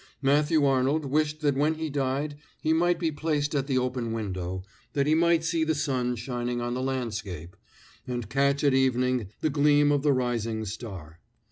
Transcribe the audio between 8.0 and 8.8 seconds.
and catch at